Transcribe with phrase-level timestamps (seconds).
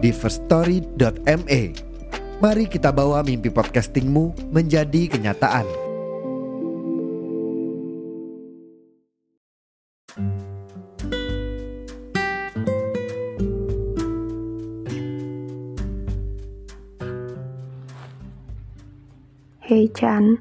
[0.00, 1.62] di firststory.me.
[2.40, 5.68] Mari kita bawa mimpi podcastingmu menjadi kenyataan.
[19.70, 20.34] Hei Chan,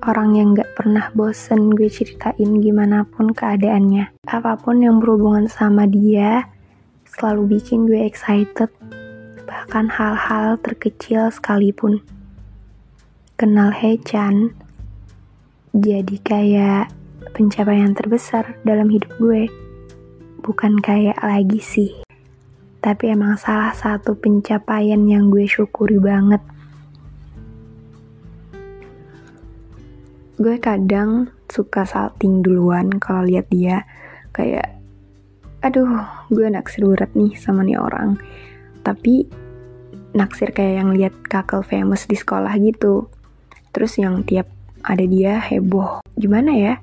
[0.00, 4.16] orang yang gak pernah bosen gue ceritain gimana pun keadaannya.
[4.30, 6.48] Apa pun yang berhubungan sama dia,
[7.04, 8.72] selalu bikin gue excited,
[9.56, 12.04] bahkan hal-hal terkecil sekalipun.
[13.40, 14.52] Kenal Hei Chan,
[15.72, 16.92] jadi kayak
[17.32, 19.48] pencapaian terbesar dalam hidup gue.
[20.44, 21.96] Bukan kayak lagi sih,
[22.84, 26.44] tapi emang salah satu pencapaian yang gue syukuri banget.
[30.36, 33.88] gue kadang suka salting duluan kalau lihat dia
[34.36, 34.68] kayak
[35.64, 35.88] aduh
[36.28, 38.20] gue naksir berat nih sama nih orang
[38.84, 39.24] tapi
[40.16, 43.12] naksir kayak yang lihat kakak famous di sekolah gitu.
[43.76, 44.48] Terus yang tiap
[44.80, 46.00] ada dia heboh.
[46.16, 46.74] Gimana ya?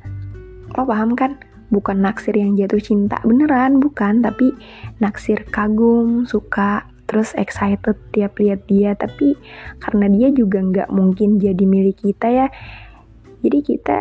[0.78, 1.42] Lo paham kan?
[1.73, 3.17] Bukan naksir yang jatuh cinta.
[3.26, 4.22] Beneran bukan.
[4.22, 4.54] Tapi
[5.02, 8.94] naksir kagum suka terus excited tiap lihat dia.
[8.94, 9.34] Tapi
[9.81, 12.48] karena dia juga nggak mungkin jadi milik kita ya.
[13.42, 13.98] Jadi kita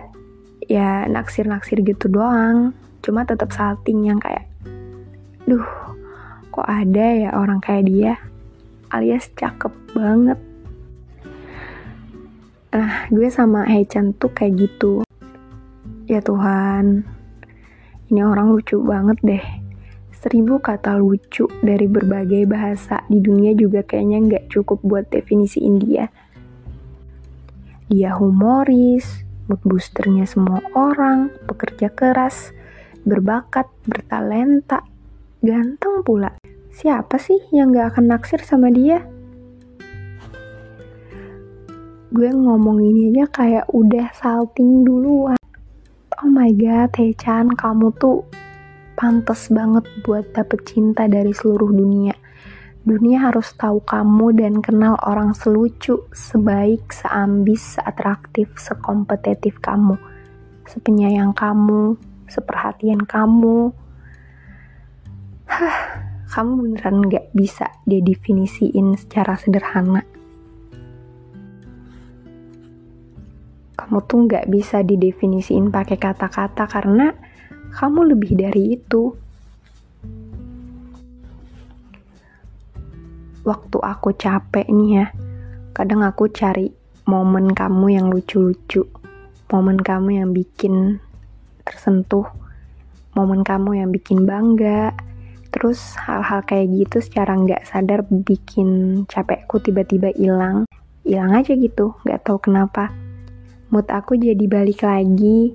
[0.69, 2.77] ya naksir-naksir gitu doang.
[3.01, 4.53] Cuma tetap salting yang kayak
[5.43, 5.65] duh
[6.55, 8.15] kok ada ya orang kayak dia
[8.93, 10.39] alias cakep banget.
[12.73, 15.03] Nah gue sama Hechan tuh kayak gitu.
[16.07, 17.09] Ya Tuhan
[18.13, 19.45] ini orang lucu banget deh.
[20.13, 26.07] Seribu kata lucu dari berbagai bahasa di dunia juga kayaknya nggak cukup buat definisiin dia
[27.93, 29.21] dia humoris,
[29.53, 32.57] mood boosternya semua orang, pekerja keras,
[33.05, 34.81] berbakat, bertalenta,
[35.45, 36.42] ganteng pula.
[36.73, 39.05] Siapa sih yang gak akan naksir sama dia?
[42.09, 45.37] Gue ngomong ini aja kayak udah salting duluan.
[46.17, 48.25] Oh my god, Hechan, kamu tuh
[48.97, 52.17] pantas banget buat dapet cinta dari seluruh dunia.
[52.89, 60.01] Dunia harus tahu kamu dan kenal orang selucu, sebaik, seambis, seatraktif, sekompetitif kamu,
[60.67, 62.01] sepenyayang kamu,
[62.33, 63.77] seperhatian kamu.
[65.47, 70.01] Hah, kamu beneran gak bisa didefinisiin secara sederhana.
[73.77, 77.13] Kamu tuh gak bisa didefinisiin pakai kata-kata karena
[77.77, 79.13] kamu lebih dari itu.
[83.43, 85.07] waktu aku capek nih ya,
[85.75, 86.71] kadang aku cari
[87.11, 88.87] momen kamu yang lucu-lucu,
[89.51, 91.03] momen kamu yang bikin
[91.67, 92.27] tersentuh,
[93.19, 94.95] momen kamu yang bikin bangga,
[95.53, 100.65] terus hal-hal kayak gitu secara nggak sadar bikin capekku tiba-tiba hilang,
[101.05, 102.89] hilang aja gitu, nggak tahu kenapa.
[103.69, 105.53] Mood aku jadi balik lagi,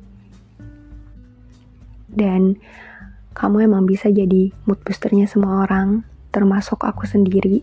[2.14, 2.62] dan
[3.34, 7.62] kamu emang bisa jadi mood boosternya semua orang, termasuk aku sendiri.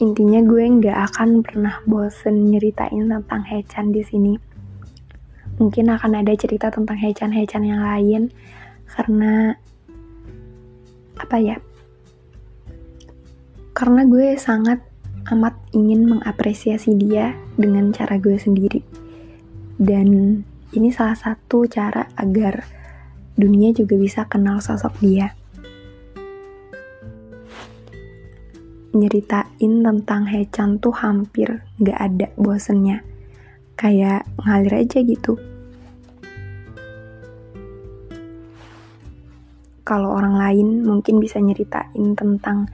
[0.00, 4.34] Intinya gue nggak akan pernah bosen nyeritain tentang Hechan di sini.
[5.60, 8.32] Mungkin akan ada cerita tentang Hechan-Hechan yang lain
[8.96, 9.54] karena
[11.18, 11.56] apa ya?
[13.76, 14.82] Karena gue sangat
[15.30, 18.82] amat ingin mengapresiasi dia dengan cara gue sendiri.
[19.80, 20.40] Dan
[20.74, 22.66] ini salah satu cara agar
[23.38, 25.32] dunia juga bisa kenal sosok dia.
[28.90, 33.06] nyeritain tentang Hechan tuh hampir gak ada bosennya.
[33.78, 35.38] Kayak ngalir aja gitu.
[39.90, 42.70] Kalau orang lain mungkin bisa nyeritain tentang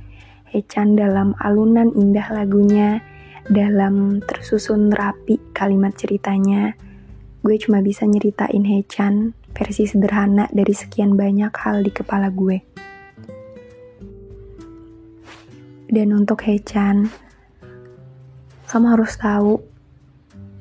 [0.53, 3.01] Hechan dalam alunan indah lagunya,
[3.49, 6.77] dalam tersusun rapi kalimat ceritanya.
[7.41, 12.61] Gue cuma bisa nyeritain Hechan versi sederhana dari sekian banyak hal di kepala gue.
[15.89, 17.09] Dan untuk Hechan,
[18.69, 19.65] kamu harus tahu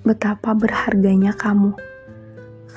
[0.07, 1.75] betapa berharganya kamu.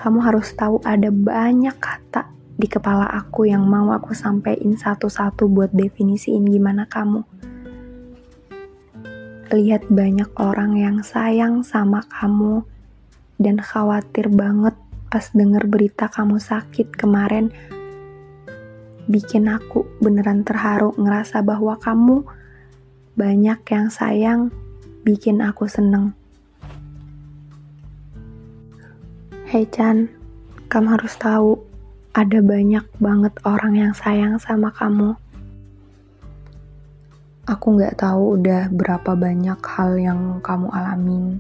[0.03, 5.71] Kamu harus tahu ada banyak kata di kepala aku yang mau aku sampein satu-satu buat
[5.71, 7.23] definisiin gimana kamu.
[9.55, 12.67] Lihat banyak orang yang sayang sama kamu
[13.39, 14.75] dan khawatir banget
[15.07, 17.55] pas denger berita kamu sakit kemarin
[19.09, 22.27] bikin aku beneran terharu ngerasa bahwa kamu
[23.17, 24.53] banyak yang sayang
[25.07, 26.13] bikin aku seneng.
[29.49, 30.13] Hei Chan,
[30.69, 31.68] kamu harus tahu
[32.19, 35.15] ada banyak banget orang yang sayang sama kamu.
[37.47, 41.39] Aku nggak tahu udah berapa banyak hal yang kamu alamin,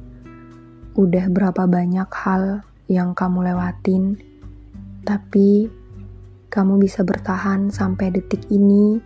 [0.94, 4.22] udah berapa banyak hal yang kamu lewatin,
[5.02, 5.66] tapi
[6.46, 9.02] kamu bisa bertahan sampai detik ini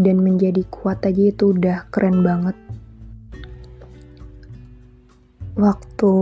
[0.00, 2.56] dan menjadi kuat aja itu udah keren banget.
[5.60, 6.12] Waktu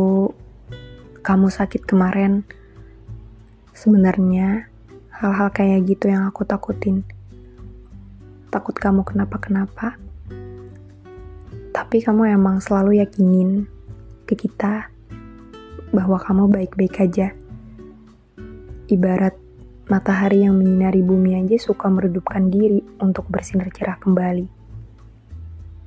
[1.22, 2.42] kamu sakit kemarin,
[3.74, 4.70] Sebenarnya,
[5.10, 7.02] hal-hal kayak gitu yang aku takutin.
[8.54, 9.98] Takut kamu kenapa-kenapa.
[11.74, 13.66] Tapi kamu emang selalu yakinin
[14.30, 14.94] ke kita
[15.90, 17.34] bahwa kamu baik-baik aja.
[18.86, 19.34] Ibarat
[19.90, 24.46] matahari yang menyinari bumi aja suka meredupkan diri untuk bersinar cerah kembali.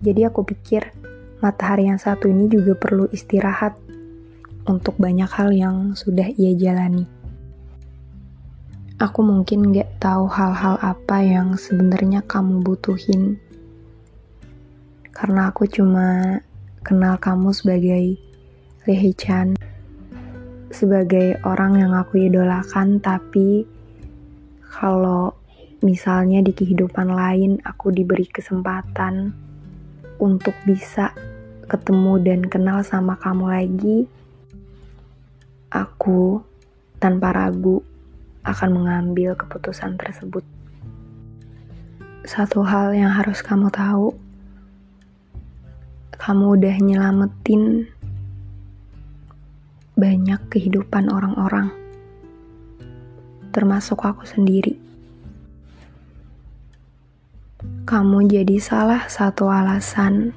[0.04, 0.92] Jadi aku pikir
[1.39, 3.80] matahari yang satu ini juga perlu istirahat
[4.68, 7.16] untuk banyak hal yang sudah ia jalani.
[8.97, 13.38] Aku mungkin gak tahu hal-hal apa yang sebenarnya kamu butuhin.
[15.13, 16.41] Karena aku cuma
[16.81, 18.17] kenal kamu sebagai
[18.89, 19.53] Lehi Chan.
[20.73, 23.69] Sebagai orang yang aku idolakan, tapi
[24.65, 25.29] kalau
[25.85, 29.29] misalnya di kehidupan lain aku diberi kesempatan
[30.17, 31.13] untuk bisa
[31.69, 33.97] ketemu dan kenal sama kamu lagi,
[35.69, 36.41] aku
[36.97, 37.85] tanpa ragu
[38.47, 40.47] akan mengambil keputusan tersebut.
[42.23, 44.15] Satu hal yang harus kamu tahu,
[46.15, 47.91] kamu udah nyelamatin
[49.99, 51.75] banyak kehidupan orang-orang,
[53.51, 54.79] termasuk aku sendiri.
[57.88, 60.35] Kamu jadi salah satu alasan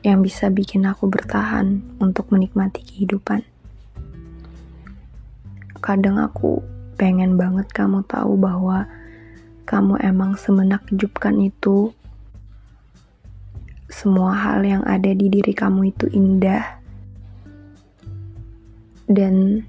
[0.00, 3.44] yang bisa bikin aku bertahan untuk menikmati kehidupan.
[5.80, 8.84] Kadang aku pengen banget kamu tahu bahwa
[9.64, 11.96] kamu emang semenakjubkan itu.
[13.88, 16.76] Semua hal yang ada di diri kamu itu indah.
[19.08, 19.64] Dan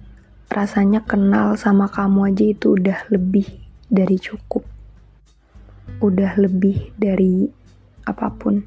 [0.51, 3.48] rasanya kenal sama kamu aja itu udah lebih
[3.88, 4.68] dari cukup.
[6.04, 7.48] Udah lebih dari
[8.04, 8.60] apa pun.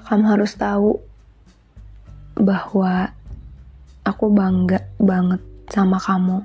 [0.00, 0.96] Kamu harus tahu
[2.40, 3.12] bahwa
[4.08, 6.42] aku bangga banget sama kamu.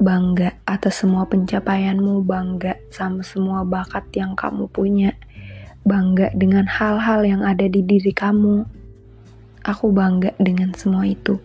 [0.00, 5.12] Bangga atas semua pencapaianmu, bangga sama semua bakat yang kamu punya,
[5.84, 8.64] bangga dengan hal-hal yang ada di diri kamu.
[9.60, 11.36] Aku bangga dengan semua itu.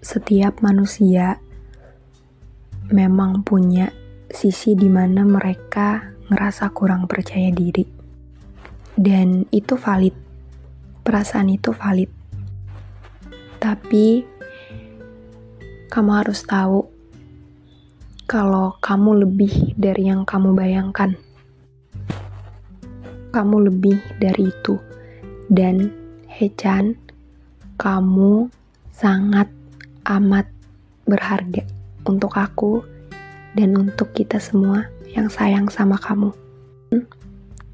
[0.00, 1.36] Setiap manusia
[2.88, 3.92] memang punya
[4.32, 7.84] sisi di mana mereka ngerasa kurang percaya diri.
[8.96, 10.16] Dan itu valid.
[11.04, 12.10] Perasaan itu valid.
[13.60, 14.37] Tapi
[15.88, 16.84] kamu harus tahu
[18.28, 21.16] kalau kamu lebih dari yang kamu bayangkan.
[23.32, 24.76] Kamu lebih dari itu.
[25.48, 25.88] Dan
[26.28, 26.92] Hechan,
[27.80, 28.52] kamu
[28.92, 29.48] sangat
[30.04, 30.44] amat
[31.08, 31.64] berharga
[32.04, 32.84] untuk aku
[33.56, 34.84] dan untuk kita semua
[35.16, 36.36] yang sayang sama kamu.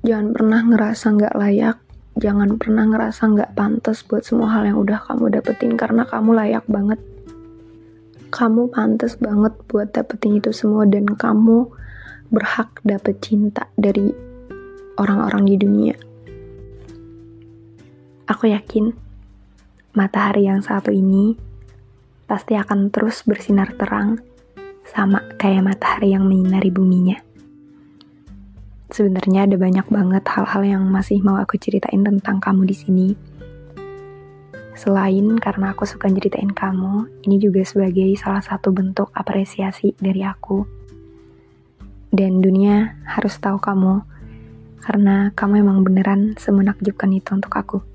[0.06, 1.76] Jangan pernah ngerasa nggak layak,
[2.14, 6.62] jangan pernah ngerasa nggak pantas buat semua hal yang udah kamu dapetin karena kamu layak
[6.70, 7.02] banget
[8.34, 11.70] kamu pantas banget buat dapetin itu semua dan kamu
[12.34, 14.10] berhak dapet cinta dari
[14.98, 15.94] orang-orang di dunia.
[18.26, 18.90] Aku yakin
[19.94, 21.38] matahari yang satu ini
[22.26, 24.18] pasti akan terus bersinar terang
[24.82, 27.22] sama kayak matahari yang menyinari buminya.
[28.90, 33.08] Sebenarnya ada banyak banget hal-hal yang masih mau aku ceritain tentang kamu di sini
[34.74, 40.66] Selain karena aku suka ceritain kamu, ini juga sebagai salah satu bentuk apresiasi dari aku.
[42.10, 44.02] Dan dunia harus tahu kamu,
[44.82, 47.93] karena kamu emang beneran semenakjubkan itu untuk aku.